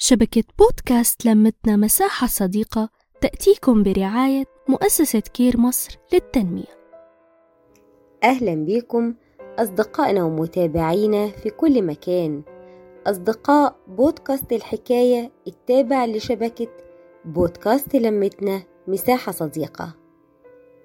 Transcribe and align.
شبكة 0.00 0.44
بودكاست 0.58 1.26
لمتنا 1.26 1.76
مساحة 1.76 2.26
صديقة 2.26 2.88
تأتيكم 3.20 3.82
برعاية 3.82 4.44
مؤسسة 4.68 5.20
كير 5.20 5.60
مصر 5.60 5.98
للتنمية. 6.12 6.78
أهلا 8.24 8.54
بكم 8.54 9.14
أصدقائنا 9.58 10.24
ومتابعينا 10.24 11.28
في 11.28 11.50
كل 11.50 11.82
مكان. 11.82 12.42
أصدقاء 13.06 13.76
بودكاست 13.88 14.52
الحكاية 14.52 15.32
التابع 15.46 16.04
لشبكة 16.04 16.68
بودكاست 17.24 17.94
لمتنا 17.94 18.62
مساحة 18.88 19.32
صديقة. 19.32 19.94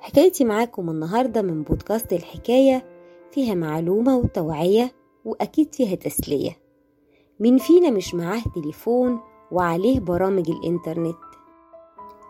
حكايتي 0.00 0.44
معاكم 0.44 0.90
النهاردة 0.90 1.42
من 1.42 1.62
بودكاست 1.62 2.12
الحكاية 2.12 2.84
فيها 3.30 3.54
معلومة 3.54 4.16
وتوعية 4.16 4.92
وأكيد 5.24 5.74
فيها 5.74 5.94
تسلية. 5.94 6.67
مين 7.40 7.58
فينا 7.58 7.90
مش 7.90 8.14
معاه 8.14 8.42
تليفون 8.54 9.20
وعليه 9.52 10.00
برامج 10.00 10.50
الإنترنت. 10.50 11.16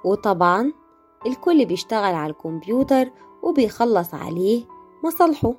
وطبعا 0.05 0.73
الكل 1.27 1.67
بيشتغل 1.67 2.15
على 2.15 2.31
الكمبيوتر 2.33 3.11
وبيخلص 3.43 4.15
عليه 4.15 4.65
مصالحه. 5.05 5.55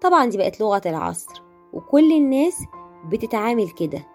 طبعا 0.00 0.26
دي 0.26 0.38
بقت 0.38 0.60
لغة 0.60 0.82
العصر 0.86 1.42
وكل 1.72 2.12
الناس 2.12 2.56
بتتعامل 3.08 3.70
كده. 3.70 4.06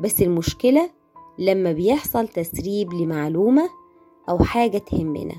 بس 0.00 0.22
المشكلة 0.22 0.90
لما 1.38 1.72
بيحصل 1.72 2.28
تسريب 2.28 2.92
لمعلومة 2.92 3.68
أو 4.28 4.38
حاجة 4.38 4.78
تهمنا. 4.78 5.34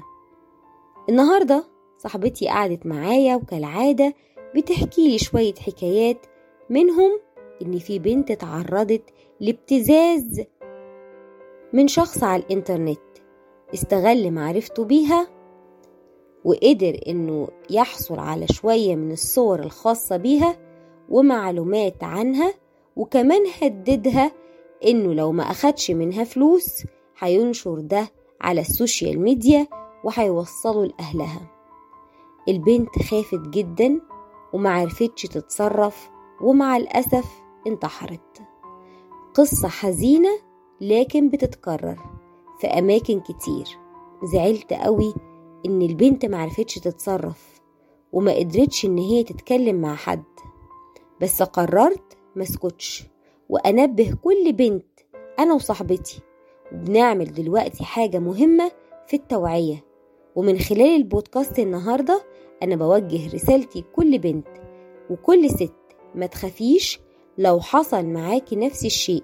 النهاردة 1.10 1.64
صاحبتي 1.98 2.48
قعدت 2.48 2.86
معايا 2.86 3.36
وكالعادة 3.36 4.14
بتحكي 4.56 5.08
لي 5.08 5.18
شوية 5.18 5.54
حكايات 5.54 6.26
منهم 6.70 7.20
إن 7.62 7.80
في 7.80 8.00
بنت 8.00 8.32
اتعرضت 8.32 9.04
لابتزاز 9.40 10.42
من 11.74 11.88
شخص 11.88 12.24
على 12.24 12.44
الإنترنت. 12.44 13.00
استغل 13.74 14.32
معرفته 14.32 14.84
بيها 14.84 15.28
وقدر 16.46 17.00
إنه 17.08 17.48
يحصل 17.70 18.20
على 18.20 18.48
شوية 18.48 18.96
من 18.96 19.12
الصور 19.12 19.60
الخاصة 19.60 20.18
بيها 20.18 20.58
ومعلومات 21.10 22.04
عنها 22.04 22.54
وكمان 22.96 23.42
هددها 23.62 24.32
إنه 24.86 25.14
لو 25.14 25.32
ما 25.32 25.44
أخدش 25.44 25.92
منها 25.92 26.24
فلوس 26.24 26.84
هينشر 27.20 27.80
ده 27.80 28.08
على 28.42 28.62
السوشيال 28.62 29.20
ميديا 29.20 29.68
وهيوصله 30.04 30.86
لأهلها. 30.86 31.42
البنت 32.50 32.90
خافت 33.10 33.48
جدا 33.50 34.00
ومعرفتش 34.54 35.22
تتصرف 35.24 36.10
ومع 36.42 36.78
الأسف 36.78 37.26
انتحرت. 37.68 38.42
قصة 39.34 39.68
حزينة 39.68 40.30
لكن 40.82 41.30
بتتكرر 41.30 42.00
في 42.62 42.68
أماكن 42.68 43.20
كتير. 43.20 43.66
زعلت 44.24 44.74
قوي 44.74 45.14
إن 45.66 45.82
البنت 45.82 46.26
معرفتش 46.26 46.76
تتصرف 46.76 47.62
وما 48.14 48.34
قدرتش 48.34 48.86
إن 48.86 48.98
هي 48.98 49.24
تتكلم 49.24 49.82
مع 49.82 49.96
حد. 49.96 50.24
بس 51.22 51.44
قررت 51.44 52.18
مسكتش 52.36 53.04
وأنبه 53.50 54.14
كل 54.24 54.52
بنت 54.52 54.86
أنا 55.40 55.54
وصاحبتي 55.54 56.20
وبنعمل 56.74 57.34
دلوقتي 57.34 57.84
حاجة 57.84 58.20
مهمة 58.20 58.72
في 59.08 59.16
التوعية. 59.16 59.84
ومن 60.36 60.60
خلال 60.60 60.96
البودكاست 60.96 61.60
النهاردة 61.60 62.24
أنا 62.64 62.76
بوجه 62.76 63.34
رسالتي 63.34 63.80
لكل 63.80 64.20
بنت 64.20 64.48
وكل 65.10 65.50
ست 65.50 65.74
ما 66.16 66.26
تخافيش 66.26 67.00
لو 67.38 67.60
حصل 67.60 68.06
معاكي 68.06 68.56
نفس 68.56 68.86
الشيء 68.86 69.24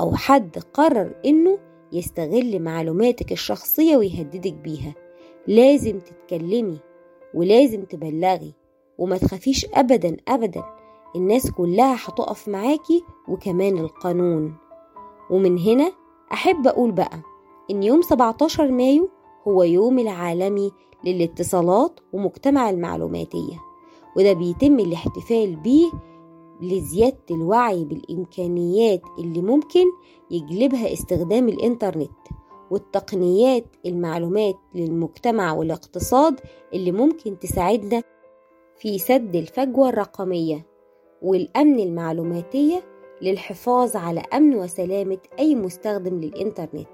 أو 0.00 0.14
حد 0.14 0.58
قرر 0.74 1.14
إنه 1.26 1.58
يستغل 1.92 2.62
معلوماتك 2.62 3.32
الشخصية 3.32 3.96
ويهددك 3.96 4.52
بيها 4.52 4.94
لازم 5.46 5.98
تتكلمي 5.98 6.78
ولازم 7.34 7.82
تبلغي 7.84 8.54
وما 8.98 9.16
تخافيش 9.18 9.66
أبدا 9.74 10.16
أبدا. 10.28 10.64
الناس 11.16 11.50
كلها 11.50 11.94
هتقف 12.04 12.48
معاكي 12.48 13.04
وكمان 13.28 13.78
القانون. 13.78 14.54
ومن 15.30 15.58
هنا 15.58 15.92
أحب 16.32 16.66
أقول 16.66 16.92
بقى 16.92 17.20
إن 17.70 17.82
يوم 17.82 18.02
17 18.02 18.70
مايو 18.70 19.10
هو 19.48 19.62
يوم 19.62 19.98
العالمي 19.98 20.70
للاتصالات 21.04 22.00
ومجتمع 22.12 22.70
المعلوماتية 22.70 23.58
وده 24.16 24.32
بيتم 24.32 24.78
الاحتفال 24.78 25.56
بيه 25.56 25.90
لزيادة 26.62 27.24
الوعي 27.30 27.84
بالإمكانيات 27.84 29.02
اللي 29.18 29.42
ممكن 29.42 29.84
يجلبها 30.30 30.92
استخدام 30.92 31.48
الإنترنت 31.48 32.10
والتقنيات 32.70 33.64
المعلومات 33.86 34.56
للمجتمع 34.74 35.52
والاقتصاد 35.52 36.40
اللي 36.74 36.92
ممكن 36.92 37.38
تساعدنا 37.38 38.02
في 38.78 38.98
سد 38.98 39.36
الفجوة 39.36 39.88
الرقمية 39.88 40.66
والأمن 41.22 41.80
المعلوماتية 41.80 42.82
للحفاظ 43.22 43.96
على 43.96 44.20
أمن 44.34 44.54
وسلامة 44.54 45.18
أي 45.38 45.54
مستخدم 45.54 46.20
للإنترنت 46.20 46.88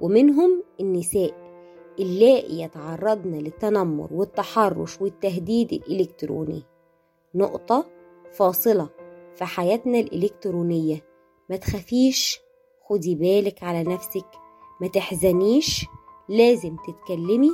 ومنهم 0.00 0.62
النساء 0.80 1.42
اللائي 1.98 2.60
يتعرضن 2.60 3.30
للتنمر 3.34 4.08
والتحرش 4.12 5.00
والتهديد 5.00 5.72
الإلكتروني. 5.72 6.62
نقطة 7.34 7.86
فاصلة. 8.32 8.88
في 9.36 9.44
حياتنا 9.44 9.98
الإلكترونية. 9.98 11.04
ما 11.50 11.56
تخافيش 11.56 12.40
خدي 12.88 13.14
بالك 13.14 13.62
على 13.62 13.82
نفسك. 13.82 14.26
ما 14.80 14.88
تحزنيش 14.88 15.86
لازم 16.28 16.76
تتكلمي. 16.76 17.50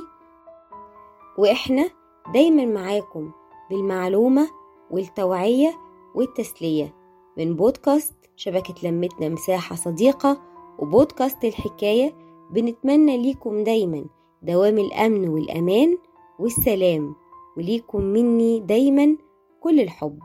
وإحنا 1.37 1.89
دايما 2.33 2.65
معاكم 2.65 3.31
بالمعلومة 3.69 4.49
والتوعية 4.91 5.75
والتسلية 6.15 6.95
من 7.37 7.55
بودكاست 7.55 8.13
شبكة 8.35 8.73
لمتنا 8.83 9.29
مساحة 9.29 9.75
صديقة 9.75 10.41
وبودكاست 10.79 11.45
الحكاية. 11.45 12.15
بنتمنى 12.51 13.17
ليكم 13.17 13.63
دايما 13.63 14.05
دوام 14.41 14.77
الأمن 14.77 15.29
والأمان 15.29 15.97
والسلام 16.39 17.15
وليكم 17.57 18.01
مني 18.01 18.59
دايما 18.59 19.17
كل 19.59 19.79
الحب. 19.79 20.19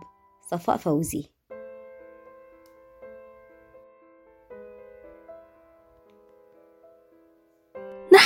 صفاء 0.50 0.76
فوزي. 0.76 1.33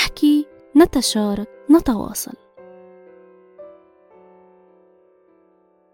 نحكي 0.09 0.45
نتشارك 0.77 1.47
نتواصل. 1.71 2.33